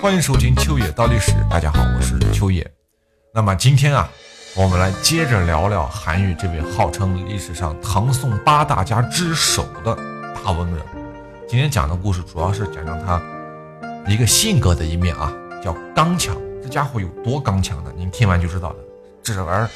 [0.00, 1.32] 欢迎收听秋野道历史。
[1.50, 2.64] 大家好，我是秋野。
[3.34, 4.08] 那么今天啊，
[4.54, 9.96] 我们来接着聊聊韩愈这位号称历史上唐宋八大家之首的
[10.36, 10.80] 大文人。
[11.48, 13.20] 今天讲的故事主要是讲讲他
[14.06, 16.36] 一个性格的一面啊，叫刚强。
[16.62, 17.90] 这家伙有多刚强呢？
[17.96, 18.76] 您听完就知道了。
[19.20, 19.68] 这玩意儿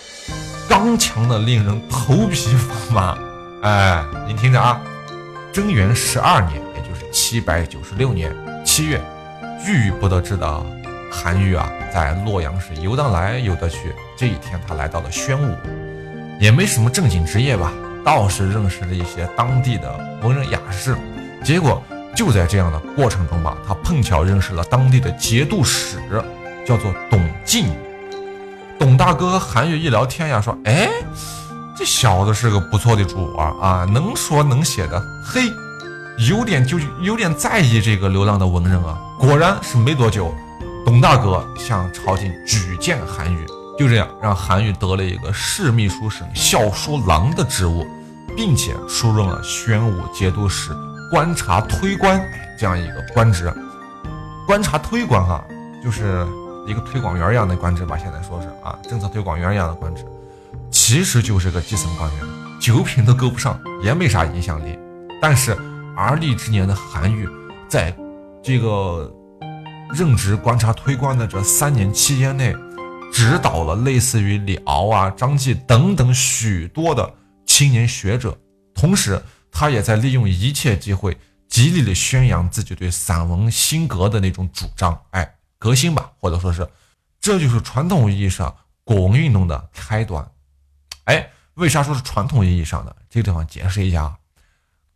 [0.68, 3.18] 刚强的令人头皮发麻。
[3.62, 4.80] 哎，您听着啊，
[5.52, 8.32] 贞元十二年，也就是七百九十六年
[8.64, 9.02] 七月。
[9.66, 10.66] 郁郁不得志的
[11.10, 13.94] 韩愈啊，在洛阳是游荡来游得去。
[14.16, 15.56] 这一天，他来到了宣武，
[16.40, 17.72] 也没什么正经职业吧，
[18.04, 20.96] 倒是认识了一些当地的文人雅士。
[21.44, 21.82] 结果
[22.14, 25.98] 就在这样的过程中吧，他碰巧认识了当地的节度使，
[26.66, 27.66] 叫做董进。
[28.78, 30.88] 董大哥和韩愈一聊天呀，说：“哎，
[31.76, 35.42] 这小子是个不错的主儿啊，能说能写的，嘿。”
[36.28, 40.34] 有点就有点在意这个流浪的文人啊，果然是没多久，
[40.84, 43.46] 董大哥向朝廷举荐韩愈，
[43.78, 47.86] 就这样让韩愈得了一个侍秘书省校书郎的职务，
[48.36, 50.72] 并且出任了宣武节度使
[51.08, 52.20] 观察推官
[52.58, 53.48] 这样一个官职。
[54.44, 55.44] 观察推官哈，
[55.84, 56.26] 就是
[56.66, 60.04] 一个推广员一样的官职吧，现在说是啊，政策推广员一样的官职，
[60.68, 62.24] 其实就是个基层官员，
[62.60, 64.76] 九品都够不上，也没啥影响力，
[65.20, 65.56] 但是。
[65.94, 67.28] 而立之年的韩愈，
[67.68, 67.94] 在
[68.42, 69.08] 这个
[69.94, 72.52] 任职观察推官的这三年期间内，
[73.12, 77.14] 指导了类似于李敖啊、张继等等许多的
[77.46, 78.36] 青年学者，
[78.74, 81.16] 同时他也在利用一切机会，
[81.48, 86.68] 极力的宣扬自己对散文新格的那种主张，哎，革新吧，或者说是，
[87.20, 90.28] 这就是传统意义上古文运动的开端。
[91.04, 92.96] 哎，为啥说是传统意义上的？
[93.08, 94.18] 这个地方解释一下啊，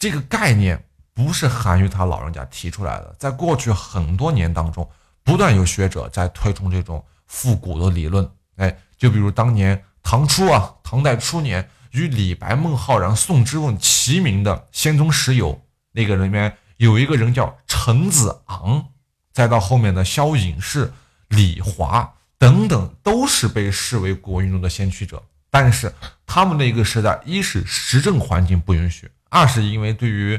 [0.01, 0.83] 这个概念。
[1.17, 4.87] 不是韩愈他老人家提出来的，在过去很多年当中，
[5.25, 8.31] 不断有学者在推崇这种复古的理论。
[8.57, 15.59] 哎，就比如当年唐初啊，唐代初年与李白、孟浩然、宋之问齐名的仙宗十友，
[15.93, 18.85] 那个里面有一个人叫陈子昂，
[19.33, 20.93] 再到后面的萧颖士、
[21.29, 25.23] 李华等等，都是被视为古文运动的先驱者。
[25.51, 25.91] 但是
[26.27, 30.39] 他们那个时代，一是时政环境不允许，二是因为对于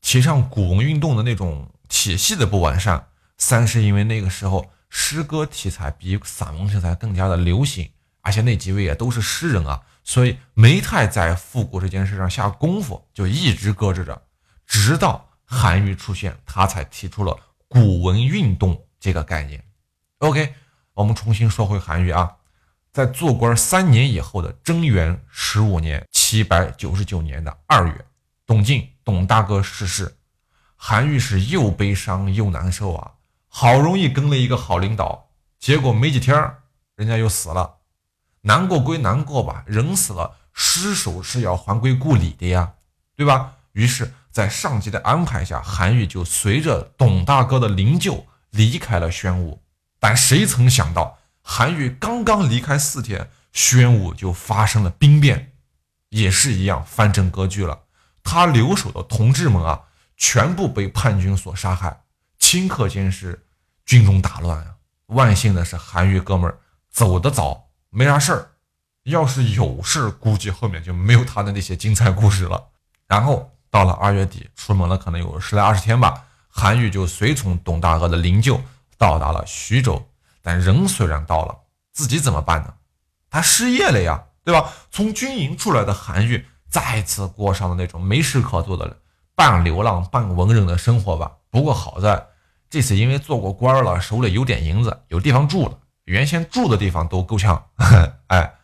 [0.00, 7.90] 提倡古文运动的那种体系的不完善，三是因为那个时候诗歌题材比散文题材更加的流行，
[8.22, 14.22] 而且那几位也都是诗人啊，所以没太在复古这件事上下功夫，就一直搁置着。
[14.66, 17.36] 直到韩愈出现，他才提出了
[17.68, 19.62] 古文运动这个概念。
[20.18, 20.54] OK，
[20.94, 22.36] 我们重新说回韩愈啊，
[22.92, 28.06] 在做官三年以后的贞元十五年（七百九十九年的二月），
[28.46, 28.88] 董敬。
[29.08, 30.18] 董大哥逝世，
[30.76, 33.12] 韩愈是又悲伤又难受啊！
[33.48, 36.56] 好容易跟了一个好领导，结果没几天
[36.94, 37.76] 人家又死了。
[38.42, 42.74] 难过归难过吧，人死了，尸首是要还归故里的呀，
[43.16, 43.54] 对吧？
[43.72, 49.62] 于是，在上级的安排下，韩愈就随着董大哥的灵柩离开了宣武。
[49.98, 55.52] 但谁曾想到，韩愈刚刚离开四天，宣武就发生了兵变，
[56.10, 57.84] 也是一样翻整割据了。
[58.30, 59.80] 他留守的同志们啊，
[60.18, 62.02] 全部被叛军所杀害，
[62.38, 63.46] 顷刻间是
[63.86, 64.74] 军中大乱啊！
[65.06, 66.58] 万幸的是，韩愈哥们儿
[66.90, 68.50] 走得早，没啥事儿。
[69.04, 72.62] 要是有事，估计后面就没有他的那些精彩故事了。
[73.06, 78.60] 然后到了二月底，出门了可能有十来二十天吧，韩愈就随从董大哥的灵柩
[78.98, 80.06] 到达了徐州。
[80.42, 81.56] 但人虽然到了，
[81.94, 82.74] 自己怎么办呢？
[83.30, 84.70] 他失业了呀，对吧？
[84.90, 86.44] 从军营出来的韩愈。
[86.68, 88.96] 再次过上了那种没事可做的
[89.34, 91.32] 半流浪半文人的生活吧。
[91.50, 92.26] 不过好在
[92.68, 95.78] 这次因为做过官了，手里有点银子，有地方住了。
[96.04, 97.66] 原先住的地方都够呛。
[98.28, 98.54] 哎，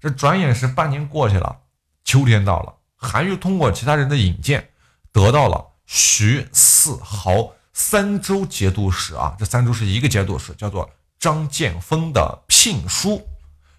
[0.00, 1.56] 这转眼是半年过去了，
[2.04, 4.70] 秋天到了，韩愈通过其他人的引荐，
[5.12, 10.88] 得到了徐四豪三州节度使啊，这三州是一个节度使，叫做
[11.18, 13.26] 张建峰的聘书，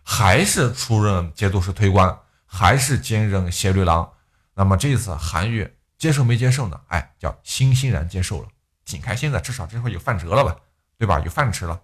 [0.03, 2.17] 还是出任节度使推官。
[2.49, 4.13] 还是兼任协律郎，
[4.55, 6.81] 那么这次韩愈接受没接受呢？
[6.87, 8.47] 哎，叫欣欣然接受了，
[8.85, 10.55] 挺开心的，至少这回有饭辙了吧，
[10.97, 11.19] 对吧？
[11.19, 11.81] 有饭吃了。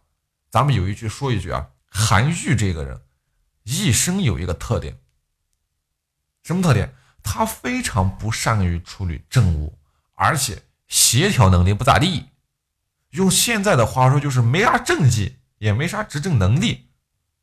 [0.49, 3.01] 咱们有一句说一句啊，韩愈这个人
[3.63, 4.97] 一生有一个特点，
[6.43, 6.95] 什么特点？
[7.21, 9.77] 他非常不善于处理政务，
[10.15, 12.29] 而且协调能力不咋地。
[13.09, 16.89] 用现在的话说，就是没啥政绩，也没啥执政能力。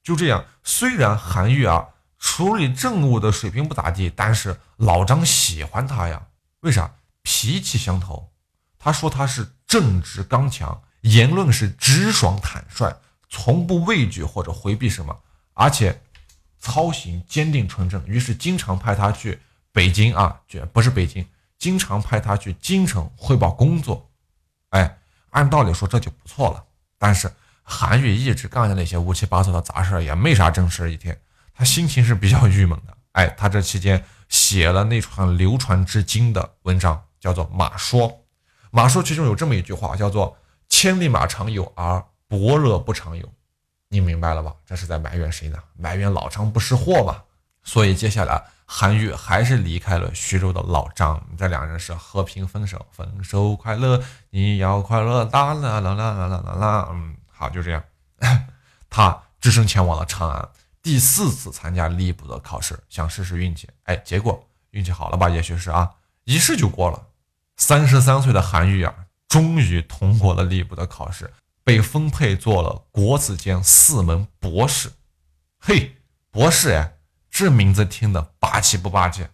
[0.02, 1.88] 就这样，虽然韩愈啊。
[2.20, 6.22] 处理政务的水平不咋地，但是老张喜欢他呀？
[6.61, 6.93] 为啥？
[7.22, 8.31] 脾气相投。
[8.78, 12.94] 他说他是正直刚强，言论是直爽坦率，
[13.28, 15.19] 从不畏惧或者回避什么，
[15.55, 16.00] 而且
[16.58, 18.06] 操行坚定纯正。
[18.06, 19.40] 于是经常派他去
[19.73, 20.40] 北京啊，
[20.73, 21.26] 不是北京，
[21.58, 24.11] 经常派他去京城汇报工作。
[24.70, 24.99] 哎，
[25.31, 26.64] 按道理说这就不错了，
[26.99, 27.31] 但是
[27.62, 31.20] 韩愈一直干的那些乌七八糟的杂事，也没啥正事一天，
[31.55, 32.97] 他心情是比较郁闷的。
[33.12, 38.08] 哎，他这期间写了那串流传至今的文章，叫做《马说》。
[38.70, 40.37] 《马说》其中有这么一句话，叫做
[40.70, 43.29] “千里马常有，而伯乐不常有”。
[43.93, 44.55] 你明白了吧？
[44.64, 45.58] 这是在埋怨谁呢？
[45.76, 47.23] 埋怨老张不识货嘛。
[47.64, 54.00] 所以接下来韩愈还是离开了徐州的老张，这两人是和平分手，分手快乐，
[54.31, 56.88] 你要快乐，啦啦啦啦啦啦啦啦。
[56.93, 57.82] 嗯，好，就这样，
[58.88, 60.49] 他只身前往了长安。
[60.82, 65.29] 第四次参加吏部的考试，想试试运气，哎，结果运气好了吧？
[65.29, 65.91] 也许是啊，
[66.25, 67.09] 一试就过了。
[67.56, 68.94] 三十三岁的韩愈啊，
[69.29, 71.31] 终于通过了吏部的考试，
[71.62, 74.91] 被分配做了国子监四门博士。
[75.59, 75.97] 嘿，
[76.31, 76.94] 博士哎，
[77.31, 79.26] 这名字听的霸气不霸气？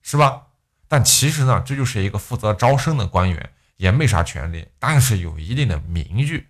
[0.00, 0.46] 是吧？
[0.88, 6.48] 但其实呢，这就是一个负责招生的官员，也没啥权利，但是有一定的名誉。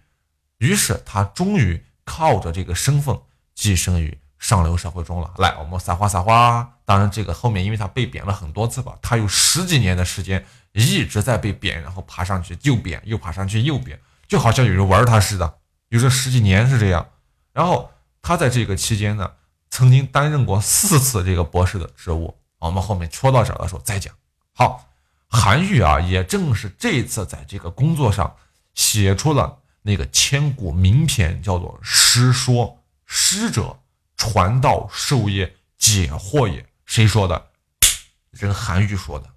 [0.58, 3.20] 于是他终于靠着这个身份
[3.56, 4.16] 跻身于。
[4.38, 6.74] 上流社会中了，来，我们撒花撒花。
[6.84, 15.58] 当然，这个后面因为他被贬了很多次吧，他有十几年的时间一直在被贬，然后爬上去又贬，又爬上去又贬，就好像有人玩他似的。
[15.88, 17.06] 有这十几年是这样。
[17.52, 17.90] 然后
[18.22, 19.32] 他在这个期间呢，
[19.70, 22.38] 曾经担任过四次这个博士的职务。
[22.58, 24.14] 我们后面说到这儿的时候再讲。
[24.54, 24.88] 好，
[25.28, 28.34] 韩愈啊，也正是这次在这个工作上
[28.74, 32.66] 写出了那个千古名篇，叫做《诗说》，
[33.04, 33.78] 诗者。
[34.18, 37.46] 传道授业解惑也，谁说的？
[38.32, 39.30] 人韩愈说的，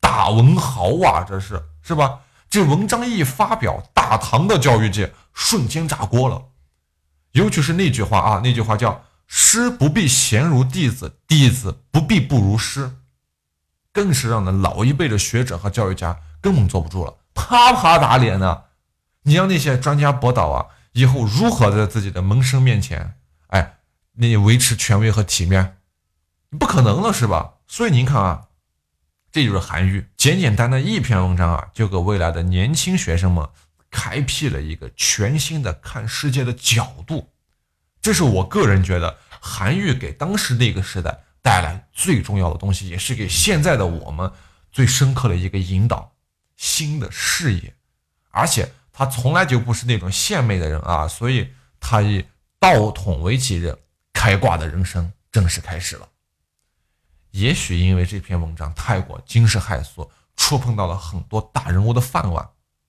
[0.00, 2.18] 大文豪啊，这是是吧？
[2.50, 6.46] 这文章一发表，大唐的教育界瞬间炸锅了。
[7.32, 12.96] 尤其是那句话啊，那句话叫“师不必贤如弟子，弟子不必不如师”，
[13.92, 18.64] 更是让人老一辈的学者和教育家根本坐不住了，啪啪打脸呢。
[19.22, 23.16] 你让那些专家博导啊，以后如何在自己的门生面前？
[24.16, 25.78] 你维持权威和体面，
[26.58, 27.54] 不可能了，是吧？
[27.66, 28.46] 所以您看啊，
[29.32, 33.48] 这就是韩愈简简单单一篇文章啊，就给未来的年轻学生们
[33.90, 37.28] 开辟了一个全新的看世界的角度。
[38.00, 44.30] 这是我个人觉得韩愈给当时那个时代带来最重要的东西，也是给现在的我们
[44.70, 46.14] 最深刻的一个引导，
[46.56, 47.74] 新的视野。
[48.30, 51.48] 而且他从来就不是那种献媚的人啊，所以
[51.80, 52.24] 他以。
[52.60, 53.76] 道统为己任，
[54.14, 56.08] 开挂的人生正式开始了。
[57.32, 62.48] 也许因为这篇文章太过惊世骇俗，触碰到了很多大人物的饭碗。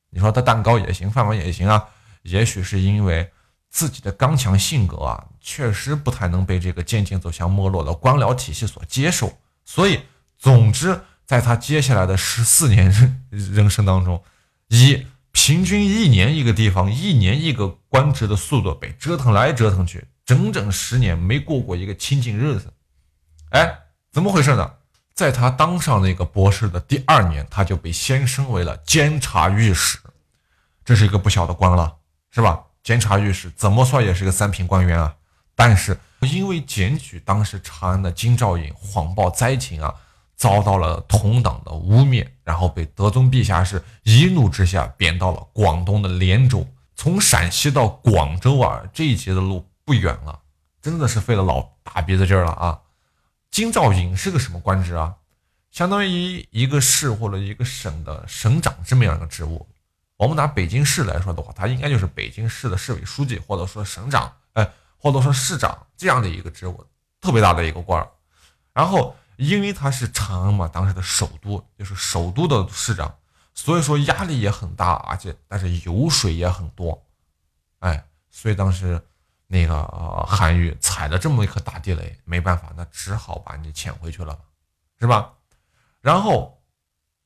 [0.10, 1.86] 你说他蛋糕也行，饭碗也行啊。
[2.22, 3.30] 也许是因为
[3.70, 9.38] 自己的刚强性格啊，确实不太能被这个渐渐走向没落的官僚体系所接受。
[9.66, 10.00] 所以，
[10.38, 14.24] 总之，在他接下来的十四年人人生当中，
[14.70, 15.06] 一。
[15.38, 22.74] 平均一年一个地方，一年一个官职的速度被折腾来折腾去，整整十年没过过一个清静日子。
[23.52, 23.80] 哎，
[24.12, 24.74] 怎么回事呢？
[25.14, 29.98] 在他当上那个博士的第二年，他就被先升为了监察御史，
[30.84, 31.96] 这是一个不小的官了，
[32.32, 32.64] 是吧？
[32.84, 35.16] 监察御史怎么算也是个三品官员啊。
[35.56, 39.94] 但是因为检举当时长安的金兆尹谎报灾情啊。
[40.38, 46.68] 遭到了同党的污蔑，然后被德宗陛下是一怒之下贬到了广东的连州。
[46.94, 50.42] 从陕西到广州啊，这一节的路不远了，
[50.82, 52.82] 真的是费了老大鼻子劲儿了啊！
[53.52, 55.16] 京兆尹是个什么官职啊？
[55.72, 59.66] 相当于一个市或者一个省的省长这么样一个职务。
[60.18, 66.86] 我们拿北京市来说的话，他应该就是北京市的市委书记，或者说省长，哎，或者说市长这样的一个职务，
[67.22, 68.10] 特别大的一个官儿。
[68.74, 69.16] 然后。
[69.38, 73.14] 因为他是长安嘛，当时的首都就是首都的市长，
[73.54, 77.06] 所以说压力也很大，而且但是油水也很多，
[77.80, 79.06] 哎，所以当时
[79.48, 79.84] 那个
[80.28, 84.38] 韩愈踩了这么一颗大地雷，没办法，那只好把你遣回去了，
[85.00, 85.34] 是吧？
[86.02, 86.62] 然后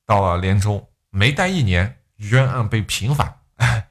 [0.05, 3.39] 到了连州，没待一年，冤案被平反，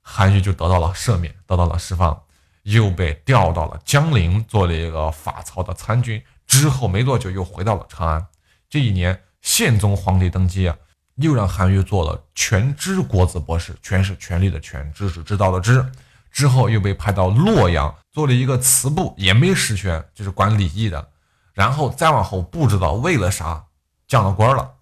[0.00, 2.22] 韩愈就得到了赦免，得到了释放，
[2.62, 6.22] 又被调到了江陵，做了一个法曹的参军。
[6.46, 8.26] 之后没多久又回到了长安。
[8.68, 10.76] 这一年，宪宗皇帝登基啊，
[11.16, 15.84] 又让韩愈做了全知国子博士，全是权力的权，知识知道的知。
[16.32, 21.10] 之后又被派到洛阳做了一个祠部，也没实权，就是管礼仪的。
[21.52, 23.64] 然后再往后，不知道为了啥
[24.08, 24.72] 降了官了，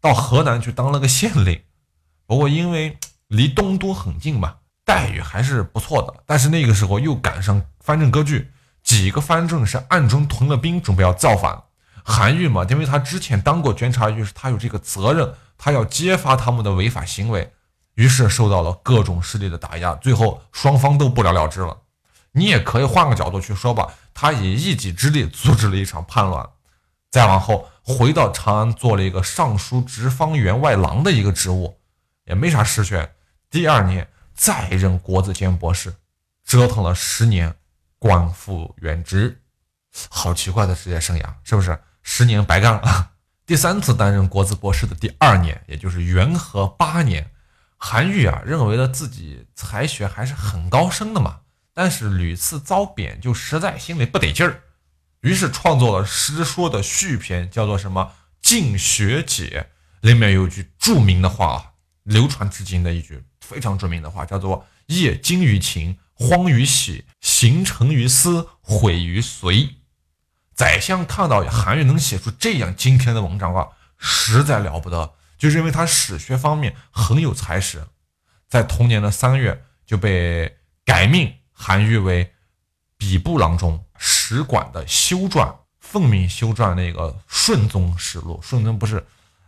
[0.00, 1.60] 到河南去当了个县令。
[2.26, 6.22] 不过因为离东都很近嘛，待遇还是不错的。
[6.26, 8.50] 但是那个时候又赶上藩镇割据，
[8.82, 11.62] 几个藩镇是暗中屯了兵，准备要造反。
[12.04, 17.52] 韩愈嘛，因为他之前当过监察御史，他有这个责任，他要揭发他们的违法行为，
[18.00, 21.76] 于是受到了各种势力的打压，最后双方都不了了之了。
[22.32, 26.48] 你也可以换个角度去说吧，他以一己之力阻止了一场叛乱，
[27.10, 31.78] 再往后回到长安做了一个尚书直方员外郎的一个职务，
[32.24, 33.12] 也没啥实权。
[33.50, 35.92] 第二年再任国子监博士，
[36.42, 37.54] 折腾了十年，
[37.98, 39.42] 官复原职，
[40.08, 41.78] 好奇怪的职业生涯，是不是？
[42.02, 43.10] 十年白干了。
[43.44, 47.30] 第三次担任国子博士的第二年，也就是元和八年，
[47.80, 51.40] 韩愈啊认为了自己才学还是很高深的嘛。
[51.72, 54.60] 但是屡次遭贬，就实在心里不得劲儿，
[55.22, 58.12] 于是创作了诗说的序篇，叫做什么
[58.48, 59.68] 《进学解》，
[60.06, 61.64] 里面有句著名的话啊，
[62.02, 69.76] 流传至今的一句非常著名的话，叫做“夜惊于情，荒于喜，行成于思，毁于随”。
[70.54, 77.82] 宰相看到韩愈能写出这样惊天的文章啊，实在了不得，就认为他史学方面很有才识，
[78.46, 81.34] 在同年的三月就被改命。
[81.50, 82.30] 韩愈为
[82.98, 88.38] 礼部郎中，史馆的修撰，奉命修撰那个顺宗实录。
[88.42, 89.02] 顺宗不是，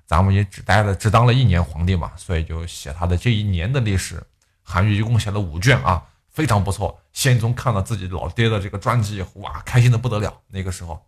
[0.06, 4.22] 咱们也只待了，只当了一年皇帝嘛，所以就写他的这一年的历史。
[4.62, 6.99] 韩愈一共写了五卷啊，非常不错。
[7.12, 10.40] 宪宗看到自己老爹的这个传记，哇，开心的不得了。
[10.49, 11.06] 那个时候，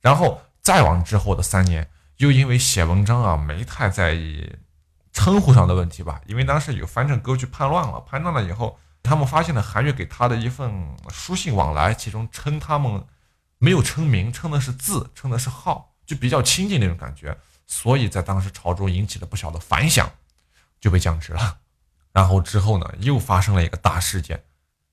[0.00, 1.86] 然后再往之后的三年，
[2.18, 4.56] 又因为写文章啊，没太在意
[5.12, 8.78] 称呼上的问题吧，因为当时有藩镇割据叛乱了，叛乱了以后。
[9.00, 10.70] 他们发现了韩愈给他的一份
[11.08, 13.02] 书信往来，其中称他们
[13.56, 17.34] 没有称名，称的是字，称的是号，就比较亲近那种感觉，
[17.66, 20.10] 所以在当时朝中引起了不小的反响，
[20.78, 21.58] 就被降职了。
[22.12, 24.44] 然后之后呢，又发生了一个大事件，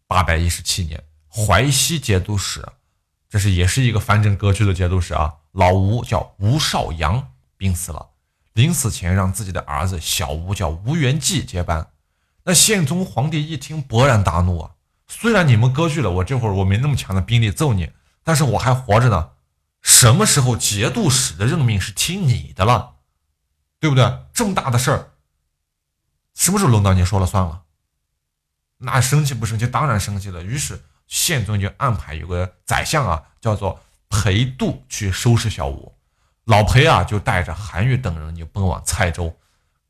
[0.08, 2.66] 八百一十七年，淮西节度使，
[3.36, 8.12] 这是也是一个藩镇割据的节度使啊，老吴叫吴少阳病死了，
[8.54, 11.92] 临死前让自己的儿子小吴叫吴元济接班。
[12.46, 14.72] 那宪宗皇帝一听，勃然大怒啊！
[15.10, 17.92] 虽然你们割据了，我这会儿我没那么强的兵力揍你，
[18.24, 19.32] 但是我还活着呢。
[19.82, 22.94] 什么时候节度使的任命是听你的了？
[23.82, 24.18] 对不对？
[24.34, 25.10] 这么大的事儿，
[26.34, 27.64] 什么时候轮到你说了算了？
[28.78, 29.68] 那生气不生气？
[29.68, 30.42] 当然生气了。
[30.42, 35.94] 于是宪宗就安排有个宰相啊，叫做裴度去收拾小吴。
[36.46, 39.38] 老裴啊，就带着韩愈等人就奔往蔡州。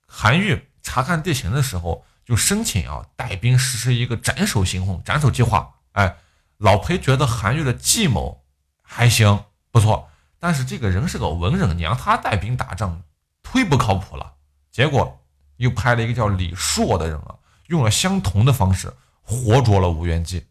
[0.08, 2.06] 韩愈查看地形的时候。
[2.26, 5.76] 就申请啊，带兵实施一个斩首行动、斩首计划。
[5.92, 6.18] 哎，
[6.58, 8.44] 老裴觉得韩愈的计谋
[8.82, 13.04] 还行，不错，但是这个人是个文人，你让他带兵打仗，
[13.44, 14.34] 忒不靠谱了。
[14.72, 15.24] 结果
[15.58, 17.36] 又派了一个叫李硕的人啊，
[17.68, 18.92] 用了相同的方式
[19.22, 20.48] 活捉了吴元济。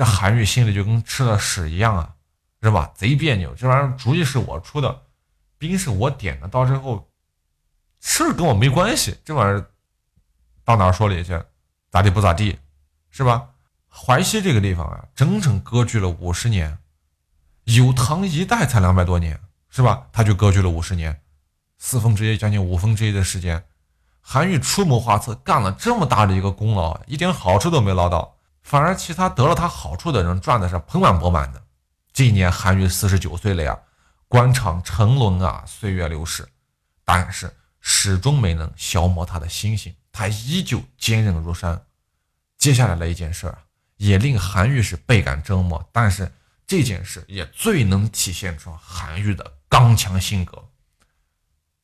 [0.00, 2.14] 这韩愈心里就跟吃了屎一样啊，
[2.62, 2.90] 是吧？
[2.94, 5.02] 贼别扭，这玩意儿主意是我出的，
[5.58, 7.06] 兵是我点的，到最后
[8.00, 9.70] 事儿跟我没关系，这玩意儿。
[10.64, 11.38] 到哪说理去？
[11.90, 12.58] 咋地不咋地，
[13.10, 13.50] 是吧？
[13.90, 16.78] 淮西这个地方啊，整整割据了五十年，
[17.64, 19.38] 有唐一代才两百多年，
[19.68, 20.06] 是吧？
[20.12, 21.20] 他就割据了五十年，
[21.76, 23.62] 四分之一将近五分之一的时间。
[24.22, 28.38] 韩愈出谋划策，干了这么大的一个功劳，一点好处都没捞到，
[28.70, 31.60] 反而其他得了他好处的人赚的是盆满钵满的。
[32.12, 33.76] 这一年，韩愈四十九岁了呀，
[34.28, 36.48] 官场沉沦啊，岁月流逝，
[37.04, 39.92] 但是始终没能消磨他的心性。
[40.12, 41.82] 他依旧坚韧如山。
[42.58, 43.58] 接下来的一件事儿
[43.96, 46.30] 也令韩愈是倍感折磨，但是
[46.64, 50.64] 这件事也最能体现出韩愈的刚强性格。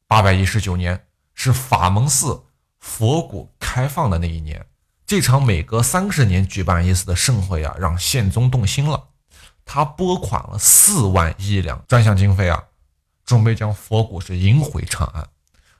[0.07, 2.45] 八百一十九年是法门寺
[2.78, 4.64] 佛骨开放的那一年，
[5.06, 9.10] 这场每隔三十年举办一次的盛会啊，让宪宗动心了。
[9.64, 12.64] 他拨款了四万亿两专项经费啊，
[13.25, 15.28] 准备将佛骨是迎回长安。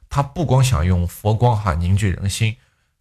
[0.09, 2.57] 他不光想用佛光哈凝聚人心，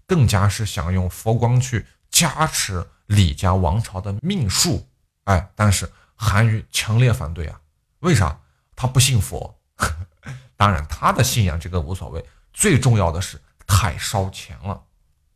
[0.07, 4.87] 更加是想用佛光去加持李家王朝的命数。
[5.25, 7.59] 哎，但是韩愈强烈反对啊！
[7.99, 8.39] 为啥？
[8.75, 9.59] 他不信佛。
[10.57, 14.81] 当然，他的信仰这个无所谓，最重要的是太烧钱了，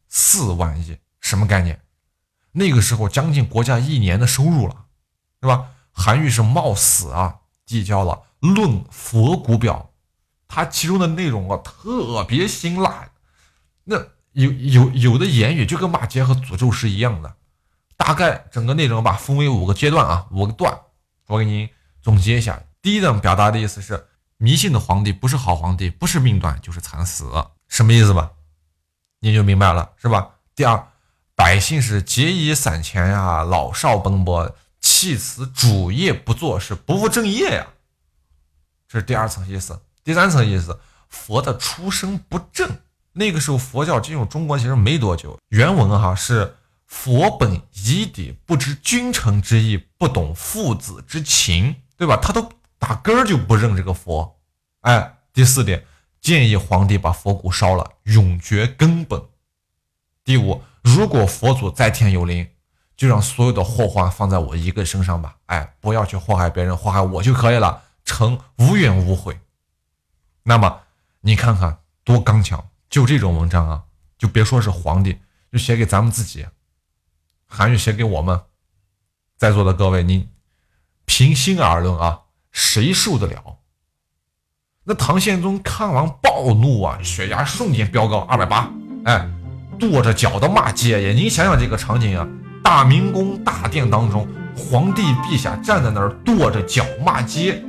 [0.09, 1.79] 四万亿什么概念？
[2.51, 4.85] 那个时候将近国家一年的收入了，
[5.39, 5.67] 对吧？
[5.91, 8.23] 韩愈是冒死啊，递交了
[8.53, 9.91] 《论佛骨表》。
[10.47, 13.11] 他其中的内容啊特别辛辣，
[13.83, 13.97] 那
[14.31, 17.35] 有有有的言语就跟骂街和诅咒是一样的。
[17.95, 20.75] 大概整个内容吧分为五个阶段啊，五个段，
[21.27, 21.69] 我给您
[22.01, 22.63] 总结一下。
[22.81, 27.29] 第一段表达的意思是，迷信的皇帝不是好皇帝，不是命断就是惨死，
[27.67, 28.31] 什么意思吧？
[29.19, 30.31] 你就明白了，是吧？
[30.55, 30.87] 第二，
[31.35, 37.67] 百姓是节衣散钱呀，老少奔波，弃此主业不做，是不务正业呀。
[38.87, 39.79] 这是第二层意思。
[40.03, 42.79] 第三层意思，佛的出生不正。
[43.13, 45.37] 那个时候佛教进入中国其实没多久。
[45.49, 46.55] 原文哈是
[46.87, 52.17] 佛本夷狄，不知君臣之义，不懂父子之情，对吧？
[52.17, 54.39] 他都打根儿就不认这个佛。
[54.81, 55.85] 哎，第四点，
[56.21, 59.23] 建议皇帝把佛骨烧了，永绝根本。
[60.23, 62.47] 第五，如果佛祖在天有灵，
[62.95, 65.37] 就让所有的祸患放在我一个身上吧。
[65.47, 69.39] 哎，不要去祸害别人，祸害我就可以了，臣无怨无悔。
[70.43, 70.81] 那么
[71.21, 72.69] 你看看多刚强。
[72.89, 73.83] 就这种文章啊，
[74.17, 75.19] 就别说是皇帝，
[75.51, 76.47] 就写给咱们自己，
[77.45, 78.45] 韩愈写给我们，
[79.37, 80.27] 在座的各位，你
[81.05, 83.58] 平心而论啊，谁受得了？
[84.89, 88.67] 那唐宪宗看完暴怒啊，血压瞬间飙高，二百八，
[89.03, 89.23] 哎，
[89.77, 91.13] 跺着脚的骂街呀！
[91.13, 92.27] 您想想这个场景啊，
[92.63, 94.27] 大明宫大殿当中，
[94.57, 97.61] 皇帝陛下站在那儿跺着脚骂街，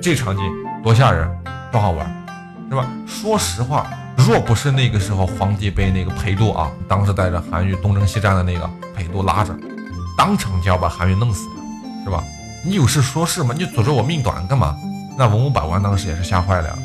[0.00, 0.42] 这场景
[0.82, 1.30] 多吓人，
[1.70, 2.26] 多好玩！
[2.70, 2.86] 是吧？
[3.06, 8.66] 说实话，若不是那个时候皇帝被那个裴度啊，当时带着韩愈东征西战的那个
[8.96, 9.54] 裴度拉着，
[10.16, 11.54] 当场就要把韩愈弄死呀，
[12.04, 12.24] 是吧？
[12.64, 14.74] 你有事说事嘛，你阻着我命短干嘛？
[15.16, 16.78] 那文武百官当时也是吓坏了呀。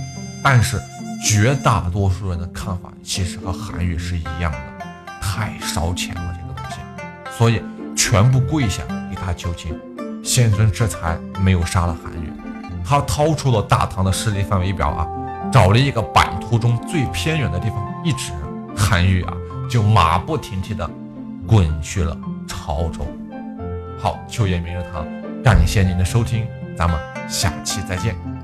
[0.43, 0.79] 但是
[1.25, 4.85] 绝大多数人的看法其实和韩愈是一样的，
[5.21, 6.77] 太烧钱了这个东西，
[7.37, 7.61] 所以
[7.95, 9.75] 全部跪下给他求情。
[10.23, 12.29] 宪宗这才没有杀了韩愈，
[12.83, 15.07] 他掏出了大唐的势力范围表啊。
[15.51, 18.33] 找了一个版图中最偏远的地方，一指，
[18.75, 19.33] 韩愈啊，
[19.69, 20.89] 就马不停蹄的
[21.47, 23.07] 滚去了潮州。
[23.97, 25.05] 好，秋叶明日堂，
[25.43, 28.34] 感谢您的收听，咱们下期再见。